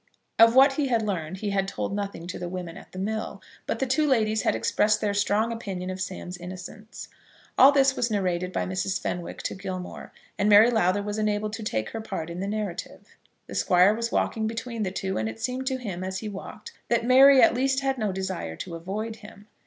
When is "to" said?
2.25-2.39, 9.43-9.53, 11.53-11.63, 15.67-15.77, 18.55-18.73